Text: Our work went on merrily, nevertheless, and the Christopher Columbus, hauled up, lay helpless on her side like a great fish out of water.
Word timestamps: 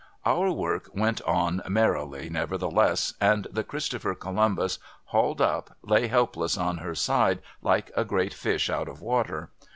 Our 0.25 0.51
work 0.51 0.89
went 0.95 1.21
on 1.27 1.61
merrily, 1.67 2.27
nevertheless, 2.27 3.13
and 3.21 3.45
the 3.51 3.63
Christopher 3.63 4.15
Columbus, 4.15 4.79
hauled 5.03 5.41
up, 5.41 5.77
lay 5.83 6.07
helpless 6.07 6.57
on 6.57 6.77
her 6.79 6.95
side 6.95 7.39
like 7.61 7.91
a 7.95 8.03
great 8.03 8.33
fish 8.33 8.67
out 8.67 8.87
of 8.89 8.99
water. 9.03 9.51